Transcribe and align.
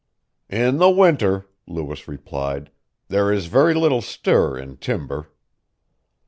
"In 0.49 0.77
the 0.77 0.89
winter," 0.89 1.45
Lewis 1.67 2.07
replied, 2.07 2.71
"there 3.09 3.31
is 3.31 3.45
very 3.45 3.75
little 3.75 4.01
stir 4.01 4.57
in 4.57 4.77
timber." 4.77 5.27